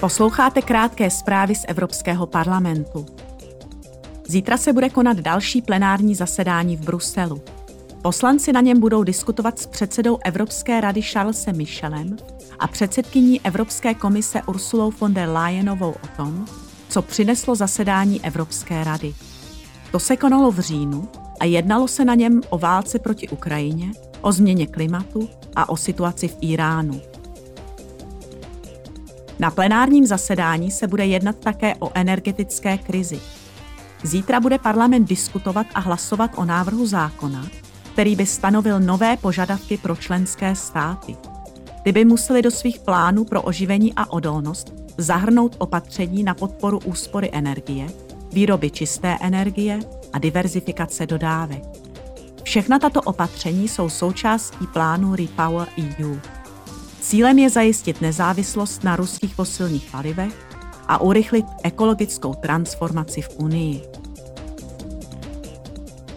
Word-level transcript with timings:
Posloucháte 0.00 0.62
krátké 0.62 1.10
zprávy 1.10 1.54
z 1.54 1.64
Evropského 1.68 2.26
parlamentu. 2.26 3.06
Zítra 4.28 4.56
se 4.56 4.72
bude 4.72 4.88
konat 4.90 5.16
další 5.16 5.62
plenární 5.62 6.14
zasedání 6.14 6.76
v 6.76 6.80
Bruselu. 6.80 7.42
Poslanci 8.02 8.52
na 8.52 8.60
něm 8.60 8.80
budou 8.80 9.02
diskutovat 9.02 9.58
s 9.58 9.66
předsedou 9.66 10.18
Evropské 10.24 10.80
rady 10.80 11.02
Charlesem 11.02 11.56
Michelem 11.56 12.16
a 12.58 12.66
předsedkyní 12.66 13.40
Evropské 13.40 13.94
komise 13.94 14.42
Ursulou 14.42 14.90
von 15.00 15.14
der 15.14 15.28
Leyenovou 15.28 15.90
o 15.90 16.06
tom, 16.16 16.46
co 16.88 17.02
přineslo 17.02 17.54
zasedání 17.54 18.24
Evropské 18.24 18.84
rady. 18.84 19.14
To 19.92 20.00
se 20.00 20.16
konalo 20.16 20.50
v 20.50 20.60
říjnu 20.60 21.08
a 21.40 21.44
jednalo 21.44 21.88
se 21.88 22.04
na 22.04 22.14
něm 22.14 22.40
o 22.50 22.58
válce 22.58 22.98
proti 22.98 23.28
Ukrajině, 23.28 23.92
o 24.20 24.32
změně 24.32 24.66
klimatu 24.66 25.28
a 25.56 25.68
o 25.68 25.76
situaci 25.76 26.28
v 26.28 26.36
Iránu. 26.40 27.00
Na 29.38 29.50
plenárním 29.50 30.06
zasedání 30.06 30.70
se 30.70 30.86
bude 30.86 31.06
jednat 31.06 31.36
také 31.36 31.74
o 31.74 31.90
energetické 31.94 32.78
krizi. 32.78 33.20
Zítra 34.02 34.40
bude 34.40 34.58
parlament 34.58 35.08
diskutovat 35.08 35.66
a 35.74 35.80
hlasovat 35.80 36.30
o 36.36 36.44
návrhu 36.44 36.86
zákona, 36.86 37.46
který 37.92 38.16
by 38.16 38.26
stanovil 38.26 38.80
nové 38.80 39.16
požadavky 39.16 39.76
pro 39.76 39.96
členské 39.96 40.54
státy. 40.54 41.16
Ty 41.82 41.92
by 41.92 42.04
musely 42.04 42.42
do 42.42 42.50
svých 42.50 42.78
plánů 42.78 43.24
pro 43.24 43.42
oživení 43.42 43.92
a 43.96 44.12
odolnost 44.12 44.72
zahrnout 44.98 45.56
opatření 45.58 46.22
na 46.22 46.34
podporu 46.34 46.78
úspory 46.78 47.30
energie, 47.32 47.86
výroby 48.32 48.70
čisté 48.70 49.16
energie 49.20 49.80
a 50.12 50.18
diverzifikace 50.18 51.06
dodávek. 51.06 51.62
Všechna 52.42 52.78
tato 52.78 53.02
opatření 53.02 53.68
jsou 53.68 53.88
součástí 53.88 54.66
plánu 54.66 55.14
Repower 55.14 55.68
EU. 55.78 56.16
Cílem 57.00 57.38
je 57.38 57.50
zajistit 57.50 58.00
nezávislost 58.00 58.84
na 58.84 58.96
ruských 58.96 59.34
fosilních 59.34 59.90
palivech 59.90 60.48
a 60.88 61.00
urychlit 61.00 61.46
ekologickou 61.62 62.34
transformaci 62.34 63.22
v 63.22 63.28
Unii. 63.38 63.82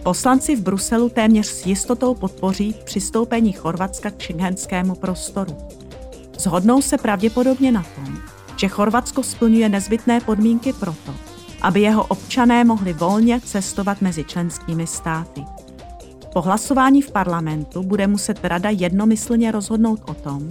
Poslanci 0.03 0.55
v 0.55 0.61
Bruselu 0.61 1.09
téměř 1.09 1.47
s 1.47 1.66
jistotou 1.66 2.16
podpoří 2.16 2.75
přistoupení 2.83 3.52
Chorvatska 3.52 4.11
k 4.11 4.22
šengenskému 4.22 4.95
prostoru. 4.95 5.58
Zhodnou 6.39 6.81
se 6.81 6.98
pravděpodobně 6.98 7.72
na 7.72 7.86
tom, 7.95 8.17
že 8.58 8.67
Chorvatsko 8.67 9.23
splňuje 9.23 9.70
nezbytné 9.70 10.20
podmínky 10.22 10.73
proto, 10.73 11.16
aby 11.61 11.81
jeho 11.81 12.05
občané 12.05 12.64
mohli 12.64 12.94
volně 12.94 13.42
cestovat 13.42 14.02
mezi 14.02 14.23
členskými 14.23 14.88
státy. 14.88 15.45
Po 16.33 16.42
hlasování 16.42 17.02
v 17.02 17.11
parlamentu 17.11 17.83
bude 17.83 18.08
muset 18.08 18.39
Rada 18.44 18.70
jednomyslně 18.70 19.52
rozhodnout 19.52 20.00
o 20.05 20.14
tom, 20.14 20.50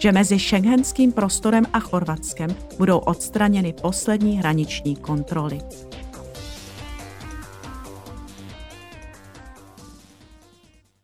že 0.00 0.12
mezi 0.12 0.38
šengenským 0.38 1.12
prostorem 1.12 1.64
a 1.72 1.80
Chorvatskem 1.80 2.50
budou 2.78 2.98
odstraněny 2.98 3.72
poslední 3.72 4.38
hraniční 4.38 4.96
kontroly. 4.96 5.58